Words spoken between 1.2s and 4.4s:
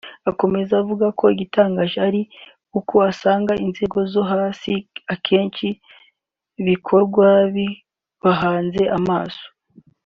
igitangaje ari uko usanga inzego zo